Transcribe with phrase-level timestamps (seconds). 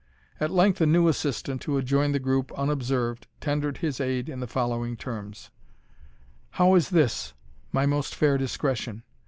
[0.39, 4.39] At length a new assistant, who had joined the group unobserved, tendered his aid in
[4.39, 5.51] the following terms:
[6.57, 7.35] "How is this,
[7.71, 9.03] my most fair Discretion?